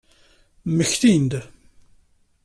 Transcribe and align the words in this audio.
Mmektin-d. 0.69 1.31